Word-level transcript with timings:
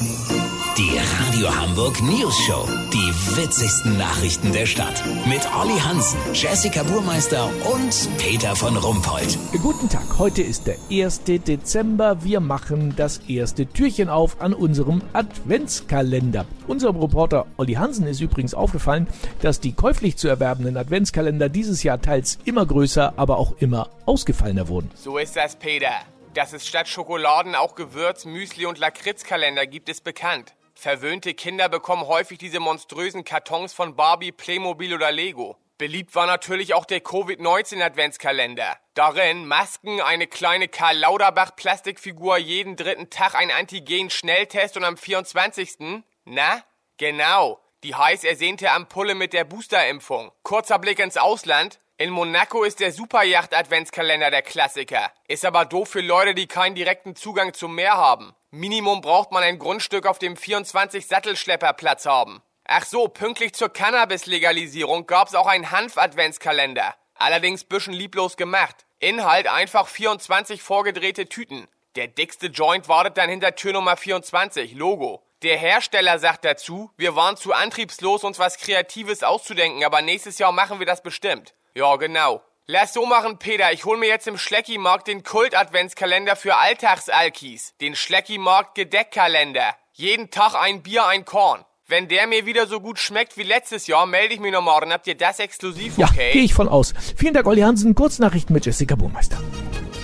Die 0.00 0.96
Radio 0.96 1.52
Hamburg 1.52 2.00
News 2.02 2.38
Show. 2.46 2.68
Die 2.92 3.36
witzigsten 3.36 3.98
Nachrichten 3.98 4.52
der 4.52 4.64
Stadt. 4.64 5.02
Mit 5.26 5.40
Olli 5.60 5.76
Hansen, 5.76 6.20
Jessica 6.32 6.84
Burmeister 6.84 7.50
und 7.72 8.08
Peter 8.16 8.54
von 8.54 8.76
Rumpold. 8.76 9.36
Guten 9.60 9.88
Tag, 9.88 10.04
heute 10.20 10.42
ist 10.42 10.68
der 10.68 10.76
1. 10.88 11.22
Dezember. 11.24 12.22
Wir 12.22 12.38
machen 12.38 12.94
das 12.96 13.18
erste 13.26 13.66
Türchen 13.66 14.08
auf 14.08 14.40
an 14.40 14.54
unserem 14.54 15.02
Adventskalender. 15.14 16.46
Unserem 16.68 16.98
Reporter 16.98 17.46
Olli 17.56 17.74
Hansen 17.74 18.06
ist 18.06 18.20
übrigens 18.20 18.54
aufgefallen, 18.54 19.08
dass 19.40 19.58
die 19.58 19.72
käuflich 19.72 20.16
zu 20.16 20.28
erwerbenden 20.28 20.76
Adventskalender 20.76 21.48
dieses 21.48 21.82
Jahr 21.82 22.00
teils 22.00 22.38
immer 22.44 22.64
größer, 22.64 23.14
aber 23.16 23.38
auch 23.38 23.54
immer 23.58 23.88
ausgefallener 24.06 24.68
wurden. 24.68 24.92
So 24.94 25.18
ist 25.18 25.34
das, 25.34 25.56
Peter. 25.56 25.90
Dass 26.38 26.52
es 26.52 26.68
statt 26.68 26.86
Schokoladen 26.86 27.56
auch 27.56 27.74
Gewürz, 27.74 28.24
Müsli 28.24 28.64
und 28.64 28.78
Lakritzkalender 28.78 29.66
gibt, 29.66 29.88
ist 29.88 30.04
bekannt. 30.04 30.54
Verwöhnte 30.72 31.34
Kinder 31.34 31.68
bekommen 31.68 32.06
häufig 32.06 32.38
diese 32.38 32.60
monströsen 32.60 33.24
Kartons 33.24 33.72
von 33.72 33.96
Barbie, 33.96 34.30
Playmobil 34.30 34.94
oder 34.94 35.10
Lego. 35.10 35.56
Beliebt 35.78 36.14
war 36.14 36.28
natürlich 36.28 36.74
auch 36.74 36.84
der 36.84 37.00
Covid-19 37.00 37.82
-Adventskalender. 37.82 38.76
Darin 38.94 39.46
Masken, 39.46 40.00
eine 40.00 40.28
kleine 40.28 40.68
Karl 40.68 40.98
Lauterbach 40.98 41.56
Plastikfigur, 41.56 42.38
jeden 42.38 42.76
dritten 42.76 43.10
Tag 43.10 43.34
ein 43.34 43.50
Antigen-Schnelltest 43.50 44.76
und 44.76 44.84
am 44.84 44.96
24. 44.96 46.04
Na? 46.24 46.62
Genau. 46.98 47.58
Die 47.82 47.96
heiß 47.96 48.22
ersehnte 48.22 48.70
Ampulle 48.70 49.16
mit 49.16 49.32
der 49.32 49.42
Boosterimpfung. 49.42 50.30
Kurzer 50.44 50.78
Blick 50.78 51.00
ins 51.00 51.16
Ausland. 51.16 51.80
In 52.00 52.10
Monaco 52.10 52.62
ist 52.62 52.78
der 52.78 52.92
Superjacht-Adventskalender 52.92 54.30
der 54.30 54.42
Klassiker. 54.42 55.10
Ist 55.26 55.44
aber 55.44 55.64
doof 55.64 55.88
für 55.88 56.00
Leute, 56.00 56.32
die 56.32 56.46
keinen 56.46 56.76
direkten 56.76 57.16
Zugang 57.16 57.54
zum 57.54 57.74
Meer 57.74 57.96
haben. 57.96 58.36
Minimum 58.52 59.00
braucht 59.00 59.32
man 59.32 59.42
ein 59.42 59.58
Grundstück 59.58 60.06
auf 60.06 60.20
dem 60.20 60.36
24 60.36 61.08
Sattelschlepperplatz 61.08 62.06
haben. 62.06 62.40
Ach 62.62 62.84
so, 62.84 63.08
pünktlich 63.08 63.54
zur 63.54 63.70
Cannabis-Legalisierung 63.70 65.08
gab's 65.08 65.34
auch 65.34 65.48
einen 65.48 65.72
Hanf-Adventskalender. 65.72 66.94
Allerdings 67.16 67.64
bisschen 67.64 67.94
lieblos 67.94 68.36
gemacht. 68.36 68.86
Inhalt 69.00 69.48
einfach 69.48 69.88
24 69.88 70.62
vorgedrehte 70.62 71.28
Tüten. 71.28 71.66
Der 71.96 72.06
dickste 72.06 72.46
Joint 72.46 72.88
wartet 72.88 73.16
dann 73.16 73.28
hinter 73.28 73.56
Tür 73.56 73.72
Nummer 73.72 73.96
24, 73.96 74.74
Logo. 74.74 75.24
Der 75.42 75.56
Hersteller 75.56 76.20
sagt 76.20 76.44
dazu, 76.44 76.92
wir 76.96 77.16
waren 77.16 77.36
zu 77.36 77.52
antriebslos, 77.52 78.22
uns 78.22 78.38
was 78.38 78.56
Kreatives 78.56 79.24
auszudenken, 79.24 79.84
aber 79.84 80.00
nächstes 80.00 80.38
Jahr 80.38 80.52
machen 80.52 80.78
wir 80.78 80.86
das 80.86 81.02
bestimmt. 81.02 81.54
Ja, 81.74 81.96
genau. 81.96 82.42
Lass 82.66 82.92
so 82.92 83.06
machen, 83.06 83.38
Peter. 83.38 83.72
Ich 83.72 83.84
hol 83.86 83.96
mir 83.96 84.08
jetzt 84.08 84.26
im 84.28 84.36
Schlecki-Markt 84.36 85.08
den 85.08 85.22
Kult-Adventskalender 85.22 86.36
für 86.36 86.56
Alltagsalkis. 86.56 87.74
Den 87.80 87.96
Schlecki-Markt-Gedeckkalender. 87.96 89.74
Jeden 89.94 90.30
Tag 90.30 90.54
ein 90.54 90.82
Bier, 90.82 91.06
ein 91.06 91.24
Korn. 91.24 91.64
Wenn 91.86 92.08
der 92.08 92.26
mir 92.26 92.44
wieder 92.44 92.66
so 92.66 92.80
gut 92.80 92.98
schmeckt 92.98 93.38
wie 93.38 93.42
letztes 93.42 93.86
Jahr, 93.86 94.04
melde 94.04 94.34
ich 94.34 94.40
mich 94.40 94.52
noch 94.52 94.60
morgen. 94.60 94.92
Habt 94.92 95.06
ihr 95.06 95.16
das 95.16 95.38
exklusiv, 95.38 95.96
Ja, 95.96 96.06
okay? 96.08 96.32
gehe 96.32 96.42
ich 96.42 96.52
von 96.52 96.68
aus. 96.68 96.92
Vielen 97.16 97.32
Dank, 97.32 97.46
Olli 97.46 97.62
Hansen. 97.62 97.94
Kurznachrichten 97.94 98.52
mit 98.52 98.66
Jessica 98.66 98.94
Burmeister. 98.94 99.38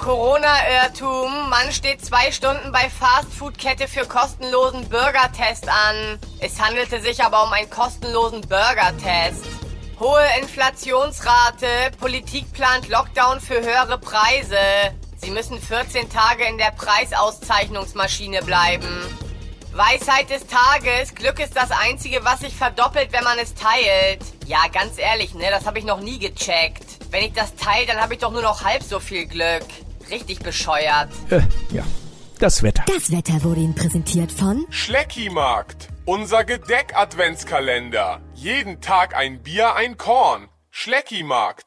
Corona-Irrtum. 0.00 1.48
Mann 1.50 1.70
steht 1.70 2.04
zwei 2.04 2.32
Stunden 2.32 2.72
bei 2.72 2.90
Fastfood-Kette 2.90 3.86
für 3.86 4.06
kostenlosen 4.06 4.88
Bürgertest 4.88 5.68
an. 5.68 6.18
Es 6.40 6.60
handelte 6.60 7.00
sich 7.00 7.22
aber 7.22 7.44
um 7.44 7.52
einen 7.52 7.70
kostenlosen 7.70 8.40
Burgertest. 8.40 9.44
Hohe 10.00 10.24
Inflationsrate. 10.40 11.66
Politik 11.98 12.52
plant 12.52 12.88
Lockdown 12.88 13.40
für 13.40 13.60
höhere 13.60 13.98
Preise. 13.98 14.56
Sie 15.16 15.32
müssen 15.32 15.60
14 15.60 16.08
Tage 16.08 16.44
in 16.44 16.56
der 16.56 16.70
Preisauszeichnungsmaschine 16.70 18.42
bleiben. 18.42 18.86
Weisheit 19.72 20.30
des 20.30 20.46
Tages. 20.46 21.14
Glück 21.14 21.40
ist 21.40 21.56
das 21.56 21.70
Einzige, 21.72 22.24
was 22.24 22.40
sich 22.40 22.54
verdoppelt, 22.54 23.12
wenn 23.12 23.24
man 23.24 23.38
es 23.38 23.54
teilt. 23.54 24.20
Ja, 24.46 24.68
ganz 24.72 24.98
ehrlich, 24.98 25.34
ne, 25.34 25.46
das 25.50 25.66
habe 25.66 25.80
ich 25.80 25.84
noch 25.84 26.00
nie 26.00 26.18
gecheckt. 26.20 26.86
Wenn 27.10 27.24
ich 27.24 27.32
das 27.32 27.56
teile, 27.56 27.86
dann 27.86 28.00
habe 28.00 28.14
ich 28.14 28.20
doch 28.20 28.32
nur 28.32 28.42
noch 28.42 28.62
halb 28.62 28.84
so 28.84 29.00
viel 29.00 29.26
Glück. 29.26 29.64
Richtig 30.10 30.38
bescheuert. 30.38 31.08
Äh, 31.30 31.40
ja, 31.70 31.84
das 32.38 32.62
Wetter. 32.62 32.84
Das 32.86 33.10
Wetter 33.10 33.42
wurde 33.42 33.60
Ihnen 33.60 33.74
präsentiert 33.74 34.30
von 34.30 34.64
Schleckimarkt. 34.70 35.88
Unser 36.08 36.42
Gedeck-Adventskalender. 36.42 38.22
Jeden 38.32 38.80
Tag 38.80 39.14
ein 39.14 39.42
Bier, 39.42 39.74
ein 39.74 39.98
Korn. 39.98 40.48
Schleckimarkt. 40.70 41.66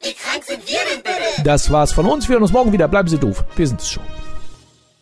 Das 1.44 1.72
war's 1.72 1.94
von 1.94 2.08
uns. 2.08 2.28
Wir 2.28 2.34
hören 2.34 2.42
uns 2.42 2.52
morgen 2.52 2.72
wieder. 2.74 2.88
Bleiben 2.88 3.08
Sie 3.08 3.20
doof. 3.20 3.44
Wir 3.56 3.68
sind 3.68 3.82
es 3.82 3.92
schon. 3.92 4.02